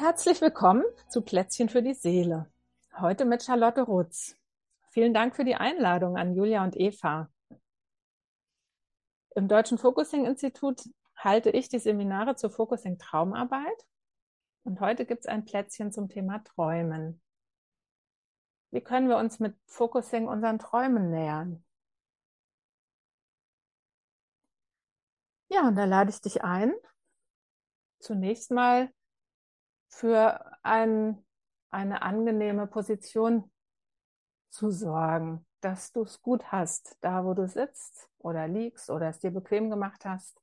Herzlich 0.00 0.40
willkommen 0.40 0.82
zu 1.10 1.20
Plätzchen 1.20 1.68
für 1.68 1.82
die 1.82 1.92
Seele. 1.92 2.50
Heute 2.98 3.26
mit 3.26 3.42
Charlotte 3.42 3.82
Rutz. 3.82 4.34
Vielen 4.88 5.12
Dank 5.12 5.36
für 5.36 5.44
die 5.44 5.56
Einladung 5.56 6.16
an 6.16 6.34
Julia 6.34 6.64
und 6.64 6.74
Eva. 6.74 7.30
Im 9.34 9.46
Deutschen 9.46 9.76
Focusing 9.76 10.24
Institut 10.24 10.88
halte 11.16 11.50
ich 11.50 11.68
die 11.68 11.78
Seminare 11.78 12.34
zur 12.34 12.48
Focusing 12.48 12.96
Traumarbeit 12.96 13.86
und 14.64 14.80
heute 14.80 15.04
gibt 15.04 15.20
es 15.20 15.26
ein 15.26 15.44
Plätzchen 15.44 15.92
zum 15.92 16.08
Thema 16.08 16.42
Träumen. 16.44 17.20
Wie 18.70 18.80
können 18.80 19.10
wir 19.10 19.18
uns 19.18 19.38
mit 19.38 19.54
Focusing 19.66 20.28
unseren 20.28 20.58
Träumen 20.58 21.10
nähern? 21.10 21.62
Ja, 25.50 25.68
und 25.68 25.76
da 25.76 25.84
lade 25.84 26.08
ich 26.08 26.22
dich 26.22 26.42
ein, 26.42 26.72
zunächst 27.98 28.50
mal 28.50 28.90
für 29.90 30.56
ein, 30.62 31.22
eine 31.70 32.02
angenehme 32.02 32.66
Position 32.66 33.50
zu 34.48 34.70
sorgen, 34.70 35.46
dass 35.60 35.92
du 35.92 36.02
es 36.02 36.22
gut 36.22 36.50
hast, 36.52 36.96
da 37.00 37.24
wo 37.24 37.34
du 37.34 37.46
sitzt 37.46 38.08
oder 38.18 38.48
liegst 38.48 38.88
oder 38.88 39.08
es 39.08 39.18
dir 39.18 39.30
bequem 39.30 39.68
gemacht 39.68 40.04
hast, 40.04 40.40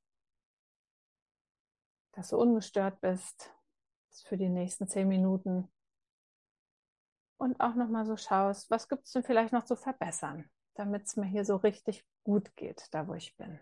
dass 2.12 2.30
du 2.30 2.38
ungestört 2.38 3.02
bist 3.02 3.52
für 4.26 4.38
die 4.38 4.50
nächsten 4.50 4.88
zehn 4.88 5.08
Minuten 5.08 5.72
und 7.38 7.60
auch 7.60 7.76
nochmal 7.76 8.06
so 8.06 8.18
schaust, 8.18 8.70
was 8.70 8.88
gibt 8.88 9.06
es 9.06 9.12
denn 9.12 9.24
vielleicht 9.24 9.54
noch 9.54 9.64
zu 9.64 9.76
verbessern, 9.76 10.50
damit 10.76 11.04
es 11.06 11.16
mir 11.16 11.28
hier 11.28 11.46
so 11.46 11.56
richtig 11.56 12.06
gut 12.24 12.56
geht, 12.56 12.88
da 12.92 13.08
wo 13.08 13.14
ich 13.14 13.36
bin. 13.38 13.60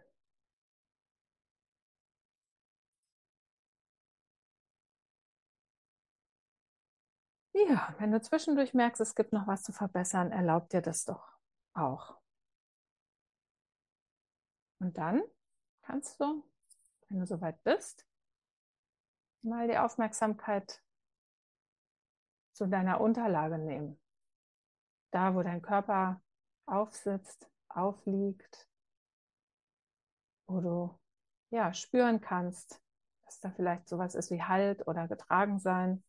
Ja, 7.55 7.95
wenn 7.99 8.11
du 8.11 8.19
zwischendurch 8.19 8.73
merkst, 8.73 8.99
es 8.99 9.15
gibt 9.15 9.31
noch 9.31 9.47
was 9.47 9.63
zu 9.63 9.71
verbessern, 9.71 10.33
erlaub 10.33 10.67
dir 10.69 10.81
das 10.81 11.05
doch 11.05 11.37
auch. 11.73 12.19
Und 14.79 14.97
dann 14.97 15.23
kannst 15.81 16.19
du, 16.19 16.43
wenn 17.07 17.19
du 17.19 17.25
soweit 17.25 17.63
bist, 17.63 18.05
mal 19.41 19.69
die 19.69 19.77
Aufmerksamkeit 19.77 20.83
zu 22.51 22.67
deiner 22.67 22.99
Unterlage 22.99 23.57
nehmen. 23.57 24.01
Da, 25.11 25.33
wo 25.33 25.41
dein 25.41 25.61
Körper 25.61 26.21
aufsitzt, 26.65 27.49
aufliegt, 27.69 28.67
wo 30.47 30.59
du 30.59 30.99
ja 31.51 31.73
spüren 31.73 32.19
kannst, 32.19 32.81
dass 33.23 33.39
da 33.39 33.49
vielleicht 33.49 33.87
sowas 33.87 34.13
ist 34.13 34.29
wie 34.29 34.43
Halt 34.43 34.85
oder 34.89 35.07
getragen 35.07 35.57
sein. 35.59 36.03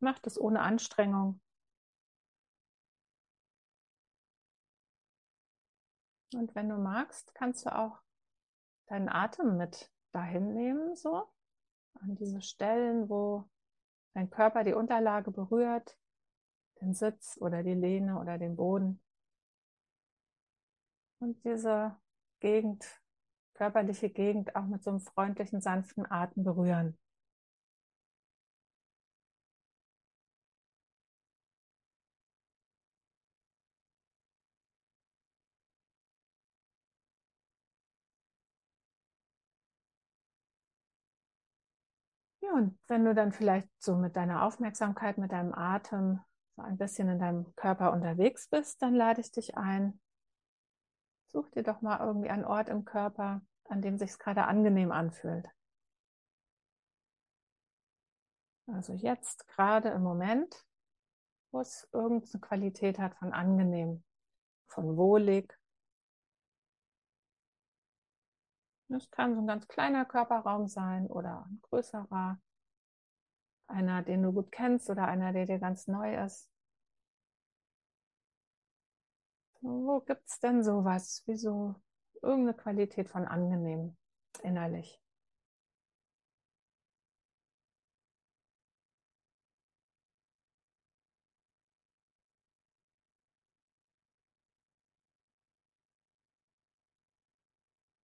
Mach 0.00 0.18
das 0.18 0.40
ohne 0.40 0.60
Anstrengung. 0.60 1.40
Und 6.34 6.54
wenn 6.54 6.68
du 6.68 6.76
magst, 6.76 7.34
kannst 7.34 7.66
du 7.66 7.74
auch 7.74 8.00
deinen 8.86 9.08
Atem 9.08 9.56
mit 9.56 9.90
dahin 10.12 10.54
nehmen, 10.54 10.96
so 10.96 11.28
an 12.00 12.16
diese 12.16 12.40
Stellen, 12.40 13.08
wo 13.08 13.48
dein 14.14 14.30
Körper 14.30 14.64
die 14.64 14.74
Unterlage 14.74 15.30
berührt, 15.30 15.96
den 16.80 16.94
Sitz 16.94 17.36
oder 17.40 17.62
die 17.62 17.74
Lehne 17.74 18.18
oder 18.18 18.38
den 18.38 18.56
Boden. 18.56 19.02
Und 21.18 21.44
diese 21.44 21.96
Gegend, 22.40 22.84
körperliche 23.54 24.08
Gegend 24.08 24.56
auch 24.56 24.66
mit 24.66 24.82
so 24.82 24.90
einem 24.90 25.00
freundlichen, 25.00 25.60
sanften 25.60 26.10
Atem 26.10 26.44
berühren. 26.44 26.98
Und 42.52 42.78
wenn 42.88 43.04
du 43.04 43.14
dann 43.14 43.32
vielleicht 43.32 43.68
so 43.78 43.96
mit 43.96 44.16
deiner 44.16 44.44
Aufmerksamkeit, 44.44 45.18
mit 45.18 45.32
deinem 45.32 45.54
Atem 45.54 46.20
so 46.56 46.62
ein 46.62 46.76
bisschen 46.76 47.08
in 47.08 47.18
deinem 47.18 47.54
Körper 47.54 47.92
unterwegs 47.92 48.48
bist, 48.48 48.82
dann 48.82 48.94
lade 48.94 49.20
ich 49.20 49.30
dich 49.30 49.56
ein. 49.56 50.00
Such 51.28 51.48
dir 51.50 51.62
doch 51.62 51.80
mal 51.80 52.00
irgendwie 52.00 52.28
einen 52.30 52.44
Ort 52.44 52.68
im 52.68 52.84
Körper, 52.84 53.40
an 53.68 53.82
dem 53.82 53.98
sich 53.98 54.18
gerade 54.18 54.44
angenehm 54.44 54.90
anfühlt. 54.90 55.48
Also 58.66 58.92
jetzt 58.92 59.46
gerade 59.48 59.90
im 59.90 60.02
Moment, 60.02 60.64
wo 61.52 61.60
es 61.60 61.88
irgendeine 61.92 62.40
Qualität 62.40 62.98
hat 62.98 63.14
von 63.16 63.32
angenehm, 63.32 64.04
von 64.66 64.96
wohlig, 64.96 65.56
Das 68.90 69.08
kann 69.12 69.36
so 69.36 69.40
ein 69.40 69.46
ganz 69.46 69.68
kleiner 69.68 70.04
Körperraum 70.04 70.66
sein 70.66 71.06
oder 71.06 71.46
ein 71.48 71.60
größerer. 71.62 72.40
Einer, 73.68 74.02
den 74.02 74.24
du 74.24 74.32
gut 74.32 74.50
kennst 74.50 74.90
oder 74.90 75.06
einer, 75.06 75.32
der 75.32 75.46
dir 75.46 75.60
ganz 75.60 75.86
neu 75.86 76.16
ist. 76.16 76.50
Wo 79.60 80.00
gibt 80.00 80.28
es 80.28 80.40
denn 80.40 80.64
sowas? 80.64 81.22
Wie 81.26 81.36
so 81.36 81.76
irgendeine 82.20 82.54
Qualität 82.54 83.08
von 83.08 83.26
angenehm 83.26 83.96
innerlich? 84.42 85.00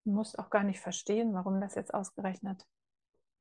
Musst 0.06 0.38
auch 0.38 0.50
gar 0.50 0.64
nicht 0.64 0.80
verstehen, 0.80 1.34
warum 1.34 1.60
das 1.60 1.74
jetzt 1.74 1.92
ausgerechnet 1.92 2.66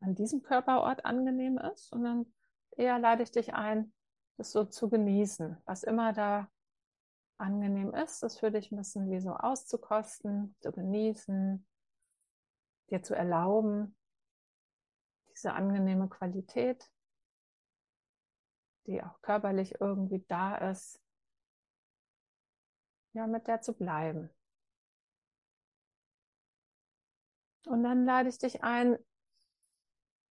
an 0.01 0.15
diesem 0.15 0.43
Körperort 0.43 1.05
angenehm 1.05 1.57
ist, 1.57 1.89
sondern 1.89 2.31
eher 2.71 2.99
lade 2.99 3.23
ich 3.23 3.31
dich 3.31 3.53
ein, 3.53 3.93
das 4.37 4.51
so 4.51 4.65
zu 4.65 4.89
genießen. 4.89 5.57
Was 5.65 5.83
immer 5.83 6.13
da 6.13 6.49
angenehm 7.37 7.93
ist, 7.93 8.23
das 8.23 8.39
für 8.39 8.51
dich 8.51 8.71
ein 8.71 8.77
bisschen 8.77 9.09
wie 9.09 9.19
so 9.19 9.31
auszukosten, 9.31 10.55
zu 10.59 10.71
genießen, 10.71 11.65
dir 12.89 13.01
zu 13.01 13.15
erlauben, 13.15 13.95
diese 15.31 15.53
angenehme 15.53 16.07
Qualität, 16.07 16.89
die 18.87 19.03
auch 19.03 19.21
körperlich 19.21 19.79
irgendwie 19.81 20.23
da 20.27 20.55
ist, 20.69 21.01
ja, 23.13 23.27
mit 23.27 23.47
der 23.47 23.61
zu 23.61 23.73
bleiben. 23.73 24.29
Und 27.67 27.83
dann 27.83 28.05
lade 28.05 28.29
ich 28.29 28.37
dich 28.37 28.63
ein, 28.63 28.97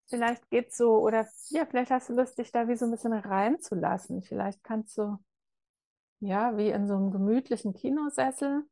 vielleicht 0.06 0.48
geht's 0.50 0.76
so, 0.76 0.98
oder 0.98 1.26
ja, 1.48 1.66
vielleicht 1.66 1.90
hast 1.90 2.08
du 2.08 2.14
Lust, 2.14 2.38
dich 2.38 2.52
da 2.52 2.68
wie 2.68 2.76
so 2.76 2.84
ein 2.84 2.90
bisschen 2.90 3.12
reinzulassen. 3.12 4.22
Vielleicht 4.22 4.62
kannst 4.62 4.96
du, 4.98 5.18
ja, 6.20 6.56
wie 6.56 6.70
in 6.70 6.86
so 6.86 6.94
einem 6.94 7.10
gemütlichen 7.10 7.74
Kinosessel, 7.74 8.64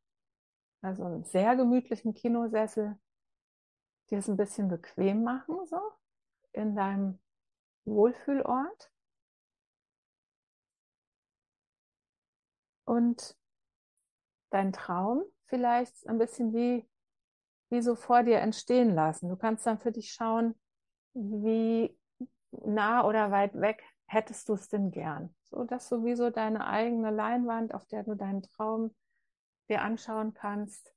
also 0.81 1.05
einem 1.05 1.25
sehr 1.25 1.57
gemütlichen 1.57 2.15
Kinosessel, 2.15 2.99
dir 4.11 4.19
es 4.19 4.29
ein 4.29 4.37
bisschen 4.37 4.69
bequem 4.69 5.23
machen, 5.25 5.67
so, 5.67 5.81
in 6.53 6.77
deinem 6.77 7.19
Wohlfühlort. 7.85 8.91
Und 12.85 13.37
dein 14.51 14.73
Traum 14.73 15.25
vielleicht 15.47 16.07
ein 16.07 16.19
bisschen 16.19 16.53
wie 16.53 16.87
wie 17.73 17.81
so 17.81 17.95
vor 17.95 18.23
dir 18.23 18.39
entstehen 18.39 18.95
lassen. 18.95 19.31
Du 19.31 19.37
kannst 19.37 19.67
dann 19.67 19.79
für 19.79 19.93
dich 19.93 20.13
schauen, 20.13 20.55
wie 21.15 21.99
nah 22.51 23.05
oder 23.07 23.31
weit 23.31 23.59
weg 23.59 23.83
hättest 24.05 24.51
du 24.51 24.53
es 24.53 24.69
denn 24.69 24.91
gern. 24.91 25.35
So 25.45 25.65
dass 25.65 25.89
du 25.89 26.05
wie 26.05 26.15
so 26.15 26.29
deine 26.29 26.67
eigene 26.67 27.11
Leinwand, 27.11 27.73
auf 27.75 27.87
der 27.87 28.03
du 28.05 28.15
deinen 28.15 28.43
Traum 28.43 28.95
dir 29.71 29.81
anschauen 29.81 30.35
kannst, 30.35 30.95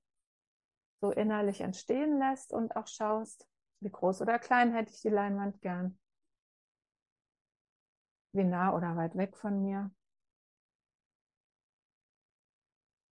so 1.00 1.12
innerlich 1.12 1.62
entstehen 1.62 2.20
lässt 2.20 2.52
und 2.52 2.76
auch 2.76 2.88
schaust, 2.88 3.48
wie 3.80 3.90
groß 3.90 4.22
oder 4.22 4.38
klein 4.38 4.74
hätte 4.74 4.92
ich 4.92 5.02
die 5.02 5.10
Leinwand 5.10 5.62
gern. 5.62 5.98
Wie 8.34 8.44
nah 8.44 8.76
oder 8.76 8.98
weit 8.98 9.16
weg 9.16 9.38
von 9.38 9.64
mir. 9.64 9.92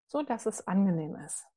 So 0.08 0.22
dass 0.22 0.46
es 0.48 0.68
angenehm 0.68 1.16
ist. 1.16 1.53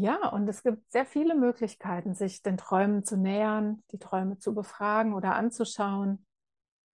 Ja, 0.00 0.28
und 0.28 0.46
es 0.46 0.62
gibt 0.62 0.92
sehr 0.92 1.04
viele 1.04 1.34
Möglichkeiten, 1.34 2.14
sich 2.14 2.40
den 2.42 2.56
Träumen 2.56 3.02
zu 3.04 3.16
nähern, 3.16 3.82
die 3.90 3.98
Träume 3.98 4.38
zu 4.38 4.54
befragen 4.54 5.12
oder 5.12 5.34
anzuschauen. 5.34 6.24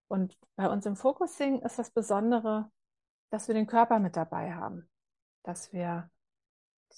Und 0.08 0.38
bei 0.56 0.70
uns 0.70 0.86
im 0.86 0.96
Focusing 0.96 1.60
ist 1.60 1.78
das 1.78 1.90
Besondere, 1.90 2.70
dass 3.28 3.46
wir 3.46 3.54
den 3.54 3.66
Körper 3.66 3.98
mit 3.98 4.16
dabei 4.16 4.54
haben, 4.54 4.88
dass 5.42 5.70
wir 5.74 6.10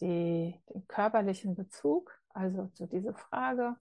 die, 0.00 0.62
den 0.72 0.86
körperlichen 0.86 1.56
Bezug, 1.56 2.16
also 2.28 2.68
zu 2.68 2.86
dieser 2.86 3.14
Frage, 3.14 3.74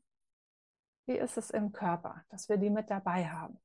wie 1.06 1.20
ist 1.20 1.38
es 1.38 1.52
im 1.52 1.74
Körper, 1.74 2.26
dass 2.30 2.50
wir 2.50 2.58
die 2.58 2.72
mit 2.72 2.90
dabei 2.90 3.28
haben. 3.28 3.60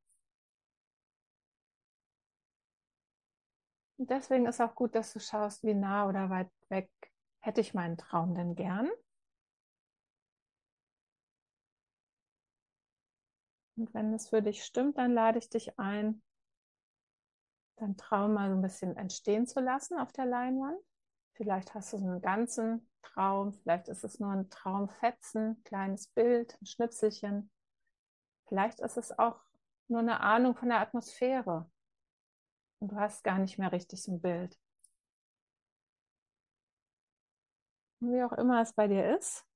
Und 3.96 4.10
deswegen 4.10 4.44
ist 4.44 4.60
auch 4.60 4.74
gut, 4.74 4.94
dass 4.94 5.14
du 5.14 5.18
schaust, 5.18 5.64
wie 5.64 5.72
nah 5.72 6.06
oder 6.06 6.28
weit 6.28 6.50
weg 6.68 6.90
hätte 7.40 7.60
ich 7.60 7.74
meinen 7.74 7.96
Traum 7.96 8.34
denn 8.34 8.54
gern. 8.54 8.88
Und 13.76 13.92
wenn 13.94 14.12
es 14.12 14.28
für 14.28 14.42
dich 14.42 14.64
stimmt, 14.64 14.98
dann 14.98 15.14
lade 15.14 15.38
ich 15.38 15.48
dich 15.48 15.78
ein, 15.78 16.22
deinen 17.76 17.96
Traum 17.96 18.34
mal 18.34 18.50
so 18.50 18.56
ein 18.56 18.62
bisschen 18.62 18.94
entstehen 18.96 19.46
zu 19.46 19.60
lassen 19.60 19.98
auf 19.98 20.12
der 20.12 20.26
Leinwand. 20.26 20.78
Vielleicht 21.32 21.74
hast 21.74 21.94
du 21.94 21.98
so 21.98 22.04
einen 22.04 22.20
ganzen 22.20 22.90
Traum, 23.00 23.54
vielleicht 23.54 23.88
ist 23.88 24.04
es 24.04 24.20
nur 24.20 24.30
ein 24.30 24.50
Traumfetzen, 24.50 25.62
kleines 25.64 26.08
Bild, 26.08 26.58
ein 26.60 26.66
Schnipselchen. 26.66 27.50
Vielleicht 28.48 28.80
ist 28.80 28.98
es 28.98 29.18
auch 29.18 29.40
nur 29.88 30.00
eine 30.00 30.20
Ahnung 30.20 30.54
von 30.54 30.68
der 30.68 30.80
Atmosphäre. 30.80 31.70
Und 32.80 32.92
du 32.92 32.96
hast 32.96 33.24
gar 33.24 33.38
nicht 33.38 33.58
mehr 33.58 33.72
richtig 33.72 34.02
so 34.02 34.12
ein 34.12 34.20
Bild. 34.20 34.58
Wie 38.00 38.22
auch 38.22 38.32
immer 38.32 38.62
es 38.62 38.72
bei 38.72 38.88
dir 38.88 39.16
ist, 39.16 39.46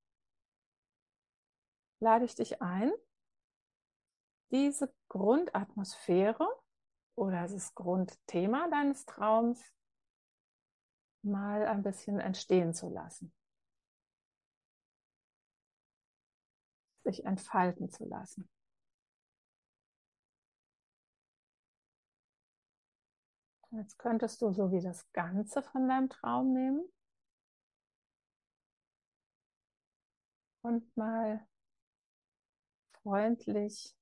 lade 2.01 2.25
ich 2.25 2.35
dich 2.35 2.61
ein, 2.61 2.93
diese 4.51 4.95
Grundatmosphäre 5.09 6.47
oder 7.17 7.49
das 7.49 7.75
Grundthema 7.75 8.69
deines 8.69 9.07
Traums 9.07 9.73
mal 11.23 11.67
ein 11.67 11.83
bisschen 11.83 12.21
entstehen 12.21 12.75
zu 12.75 12.91
lassen. 12.91 13.33
Sich 17.05 17.25
entfalten 17.25 17.91
zu 17.91 18.05
lassen. 18.05 18.49
Jetzt 23.71 23.99
könntest 23.99 24.41
du 24.41 24.53
so 24.53 24.71
wie 24.71 24.81
das 24.81 25.11
Ganze 25.13 25.63
von 25.63 25.89
deinem 25.89 26.09
Traum 26.09 26.53
nehmen 26.53 26.89
und 30.65 30.97
mal 30.97 31.47
freundlich, 33.03 33.95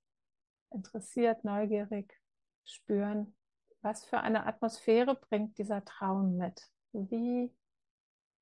interessiert, 0.70 1.44
neugierig 1.44 2.18
spüren, 2.64 3.34
was 3.82 4.04
für 4.04 4.20
eine 4.20 4.46
Atmosphäre 4.46 5.16
bringt 5.16 5.58
dieser 5.58 5.84
Traum 5.84 6.36
mit? 6.36 6.70
Wie 6.92 7.52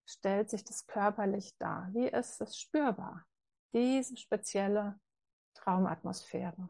stellt 0.04 0.50
sich 0.50 0.62
das 0.64 0.86
körperlich 0.86 1.56
dar? 1.56 1.88
Wie 1.92 2.08
ist 2.08 2.40
es 2.42 2.58
spürbar? 2.58 3.24
Diese 3.72 4.16
spezielle 4.16 5.00
Traumatmosphäre. 5.54 6.68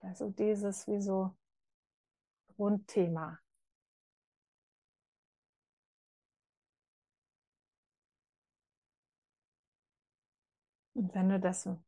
Also 0.00 0.30
dieses 0.30 0.88
wie 0.88 1.00
so 1.00 1.36
Grundthema. 2.56 3.38
Und 10.98 11.14
wenn 11.14 11.28
du 11.28 11.38
das 11.38 11.64
ein 11.64 11.80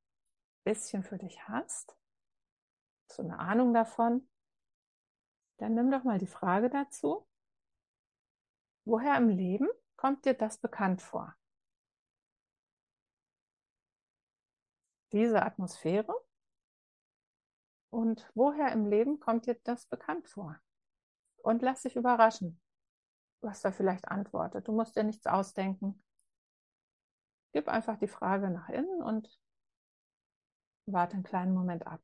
bisschen 0.62 1.02
für 1.02 1.18
dich 1.18 1.48
hast, 1.48 1.98
so 3.08 3.24
eine 3.24 3.40
Ahnung 3.40 3.74
davon, 3.74 4.30
dann 5.56 5.74
nimm 5.74 5.90
doch 5.90 6.04
mal 6.04 6.20
die 6.20 6.28
Frage 6.28 6.70
dazu, 6.70 7.26
woher 8.84 9.16
im 9.16 9.28
Leben 9.28 9.68
kommt 9.96 10.26
dir 10.26 10.34
das 10.34 10.58
bekannt 10.58 11.02
vor? 11.02 11.34
Diese 15.10 15.42
Atmosphäre? 15.42 16.14
Und 17.92 18.30
woher 18.36 18.70
im 18.70 18.86
Leben 18.86 19.18
kommt 19.18 19.46
dir 19.46 19.56
das 19.64 19.86
bekannt 19.86 20.28
vor? 20.28 20.56
Und 21.38 21.62
lass 21.62 21.82
dich 21.82 21.96
überraschen, 21.96 22.60
was 23.40 23.60
da 23.60 23.72
vielleicht 23.72 24.06
antwortet. 24.06 24.68
Du 24.68 24.72
musst 24.72 24.94
dir 24.94 25.02
nichts 25.02 25.26
ausdenken. 25.26 26.00
Gib 27.52 27.68
einfach 27.68 27.96
die 27.96 28.08
Frage 28.08 28.50
nach 28.50 28.68
innen 28.68 29.02
und 29.02 29.28
warte 30.84 31.14
einen 31.14 31.22
kleinen 31.22 31.54
Moment 31.54 31.86
ab. 31.86 32.02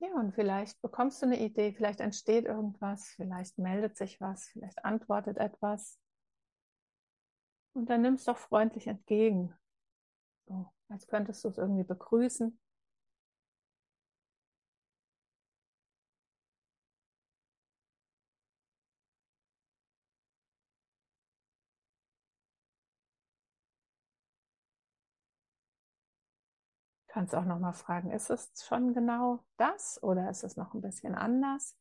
Ja, 0.00 0.08
und 0.16 0.34
vielleicht 0.34 0.82
bekommst 0.82 1.22
du 1.22 1.26
eine 1.26 1.40
Idee, 1.40 1.72
vielleicht 1.72 2.00
entsteht 2.00 2.44
irgendwas, 2.44 3.06
vielleicht 3.16 3.56
meldet 3.58 3.96
sich 3.96 4.20
was, 4.20 4.48
vielleicht 4.48 4.84
antwortet 4.84 5.38
etwas. 5.38 5.98
Und 7.74 7.90
dann 7.90 8.00
nimm 8.00 8.14
es 8.14 8.24
doch 8.24 8.38
freundlich 8.38 8.86
entgegen. 8.86 9.52
So, 10.46 10.70
als 10.88 11.06
könntest 11.08 11.42
du 11.44 11.48
es 11.48 11.58
irgendwie 11.58 11.82
begrüßen. 11.84 12.56
Kannst 27.06 27.32
auch 27.36 27.44
noch 27.44 27.60
mal 27.60 27.74
fragen, 27.74 28.10
ist 28.10 28.28
es 28.30 28.50
schon 28.66 28.92
genau 28.92 29.44
das 29.56 30.02
oder 30.02 30.28
ist 30.30 30.42
es 30.42 30.56
noch 30.56 30.74
ein 30.74 30.80
bisschen 30.80 31.14
anders? 31.14 31.76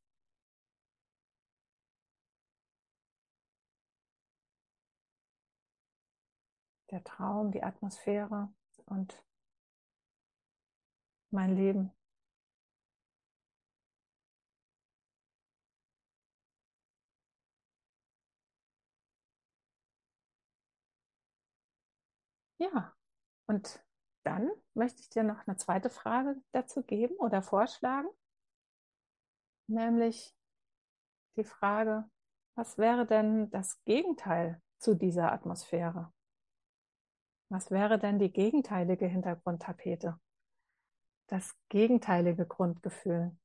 Der 6.91 7.03
Traum, 7.03 7.51
die 7.51 7.63
Atmosphäre 7.63 8.53
und 8.85 9.23
mein 11.31 11.55
Leben. 11.55 11.91
Ja, 22.59 22.93
und 23.47 23.83
dann 24.23 24.49
möchte 24.75 25.01
ich 25.01 25.09
dir 25.09 25.23
noch 25.23 25.47
eine 25.47 25.57
zweite 25.57 25.89
Frage 25.89 26.35
dazu 26.51 26.83
geben 26.83 27.15
oder 27.15 27.41
vorschlagen, 27.41 28.07
nämlich 29.67 30.35
die 31.35 31.43
Frage, 31.43 32.09
was 32.55 32.77
wäre 32.77 33.05
denn 33.05 33.49
das 33.49 33.83
Gegenteil 33.83 34.61
zu 34.77 34.95
dieser 34.95 35.31
Atmosphäre? 35.31 36.13
Was 37.51 37.69
wäre 37.69 37.99
denn 37.99 38.17
die 38.17 38.31
gegenteilige 38.31 39.07
Hintergrundtapete? 39.07 40.17
Das 41.27 41.53
gegenteilige 41.67 42.45
Grundgefühl. 42.45 43.37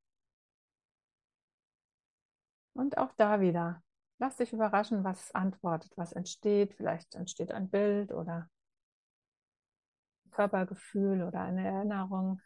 Und 2.75 2.99
auch 2.99 3.13
da 3.17 3.41
wieder, 3.41 3.83
lass 4.19 4.37
dich 4.37 4.53
überraschen, 4.53 5.03
was 5.03 5.35
antwortet, 5.35 5.91
was 5.97 6.13
entsteht. 6.13 6.75
Vielleicht 6.75 7.17
entsteht 7.17 7.51
ein 7.51 7.69
Bild 7.69 8.13
oder 8.13 8.49
ein 10.25 10.31
Körpergefühl 10.31 11.25
oder 11.25 11.41
eine 11.41 11.67
Erinnerung. 11.67 12.41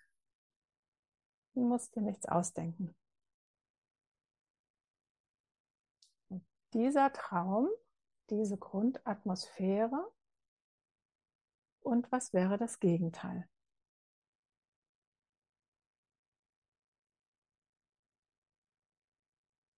Du 1.52 1.68
musst 1.68 1.94
dir 1.94 2.00
nichts 2.00 2.24
ausdenken. 2.24 2.96
Und 6.30 6.42
dieser 6.72 7.12
Traum, 7.12 7.68
diese 8.30 8.56
Grundatmosphäre 8.56 10.10
und 11.82 12.10
was 12.12 12.32
wäre 12.32 12.58
das 12.58 12.80
Gegenteil? 12.80 13.48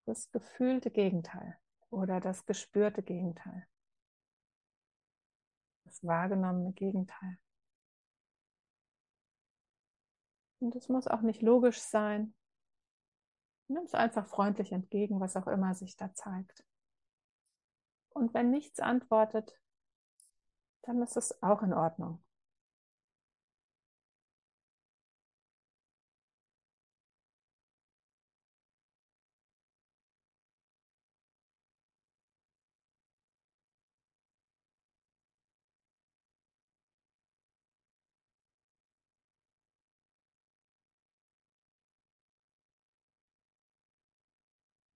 Das 0.06 0.30
gefühlte 0.30 0.90
Gegenteil 0.90 1.59
oder 1.90 2.21
das 2.21 2.44
gespürte 2.44 3.02
Gegenteil. 3.02 3.66
Das 5.85 6.04
wahrgenommene 6.04 6.73
Gegenteil. 6.73 7.38
Und 10.61 10.76
es 10.76 10.88
muss 10.88 11.06
auch 11.06 11.23
nicht 11.23 11.42
logisch 11.42 11.80
sein. 11.80 12.35
Nimm 13.68 13.85
es 13.85 13.94
einfach 13.94 14.26
freundlich 14.26 14.73
entgegen, 14.73 15.21
was 15.21 15.37
auch 15.37 15.47
immer 15.47 15.75
sich 15.75 15.97
da 15.97 16.12
zeigt. 16.14 16.64
Und 18.11 18.35
wenn 18.35 18.50
nichts 18.50 18.80
antwortet, 18.80 19.62
dann 20.83 21.03
ist 21.03 21.17
es 21.17 21.43
auch 21.43 21.62
in 21.62 21.73
Ordnung. 21.75 22.19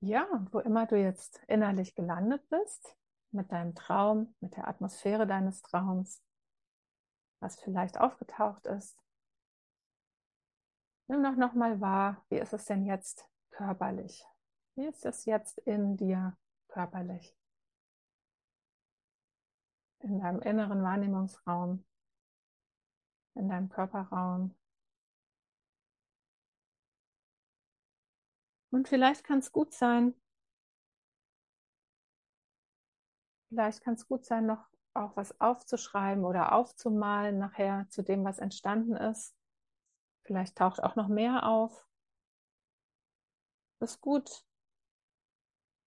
Ja, 0.01 0.27
wo 0.53 0.61
immer 0.61 0.87
du 0.87 0.97
jetzt 0.97 1.41
innerlich 1.49 1.95
gelandet 1.95 2.49
bist, 2.49 2.97
mit 3.31 3.53
deinem 3.53 3.75
Traum, 3.75 4.35
mit 4.41 4.57
der 4.57 4.69
Atmosphäre 4.69 5.27
deines 5.27 5.63
Traums, 5.63 6.23
was 7.41 7.61
vielleicht 7.61 7.99
aufgetaucht 7.99 8.67
ist, 8.67 8.99
nimm 11.09 11.23
doch 11.23 11.37
nochmal 11.37 11.81
wahr, 11.81 12.25
wie 12.29 12.39
ist 12.39 12.53
es 12.53 12.65
denn 12.65 12.87
jetzt 12.87 13.27
körperlich? 13.51 14.25
Wie 14.75 14.87
ist 14.87 15.05
es 15.05 15.25
jetzt 15.25 15.59
in 15.59 15.97
dir 15.97 16.37
körperlich? 16.69 17.37
In 20.01 20.21
deinem 20.21 20.41
inneren 20.41 20.83
Wahrnehmungsraum, 20.83 21.85
in 23.35 23.49
deinem 23.49 23.69
Körperraum, 23.69 24.55
Und 28.77 28.89
vielleicht 28.89 29.25
kann 29.25 29.39
es 29.39 29.53
gut 29.53 29.73
sein, 29.73 30.13
vielleicht 33.57 33.83
kann 33.83 33.95
es 33.95 34.07
gut 34.07 34.27
sein, 34.27 34.45
noch 34.45 34.69
auch 34.93 35.17
was 35.17 35.41
aufzuschreiben 35.41 36.27
oder 36.27 36.53
aufzumalen 36.53 37.39
nachher 37.39 37.87
zu 37.89 38.03
dem, 38.03 38.23
was 38.23 38.39
entstanden 38.39 38.95
ist. 38.95 39.35
Vielleicht 40.25 40.59
taucht 40.59 40.83
auch 40.83 40.95
noch 40.95 41.09
mehr 41.09 41.47
auf. 41.47 41.89
Es 43.81 43.93
ist 43.93 44.01
gut, 44.03 44.45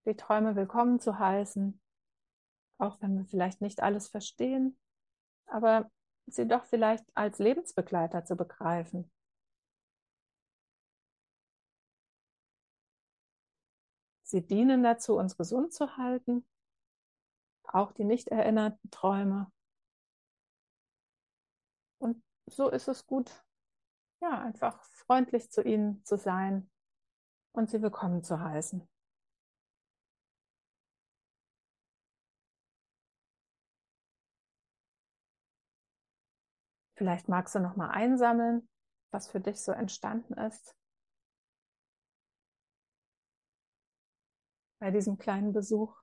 die 0.06 0.16
Träume 0.16 0.56
willkommen 0.56 0.98
zu 0.98 1.18
heißen, 1.18 1.78
auch 2.78 3.02
wenn 3.02 3.18
wir 3.18 3.26
vielleicht 3.26 3.60
nicht 3.60 3.82
alles 3.82 4.08
verstehen, 4.08 4.78
aber 5.44 5.90
sie 6.26 6.48
doch 6.48 6.64
vielleicht 6.64 7.04
als 7.14 7.38
Lebensbegleiter 7.38 8.24
zu 8.24 8.34
begreifen. 8.34 9.10
Sie 14.22 14.46
dienen 14.46 14.82
dazu, 14.82 15.16
uns 15.16 15.36
gesund 15.36 15.74
zu 15.74 15.98
halten, 15.98 16.46
auch 17.74 17.92
die 17.92 18.04
nicht 18.04 18.28
erinnerten 18.28 18.90
Träume. 18.90 19.50
Und 21.98 22.22
so 22.46 22.68
ist 22.70 22.88
es 22.88 23.06
gut, 23.06 23.44
ja, 24.20 24.40
einfach 24.40 24.82
freundlich 24.82 25.50
zu 25.50 25.62
ihnen 25.62 26.04
zu 26.04 26.16
sein 26.16 26.70
und 27.52 27.70
sie 27.70 27.82
willkommen 27.82 28.22
zu 28.22 28.40
heißen. 28.40 28.88
Vielleicht 36.96 37.28
magst 37.28 37.54
du 37.54 37.60
noch 37.60 37.76
mal 37.76 37.90
einsammeln, 37.90 38.68
was 39.12 39.28
für 39.30 39.40
dich 39.40 39.60
so 39.60 39.72
entstanden 39.72 40.34
ist. 40.34 40.74
bei 44.78 44.90
diesem 44.90 45.18
kleinen 45.18 45.52
Besuch 45.52 45.94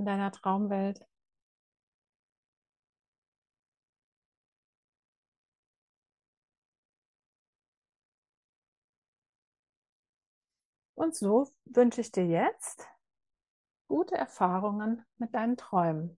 in 0.00 0.06
deiner 0.06 0.32
Traumwelt. 0.32 1.04
Und 10.94 11.14
so 11.14 11.48
wünsche 11.66 12.00
ich 12.00 12.12
dir 12.12 12.26
jetzt 12.26 12.88
gute 13.88 14.14
Erfahrungen 14.14 15.04
mit 15.18 15.34
deinen 15.34 15.58
Träumen. 15.58 16.16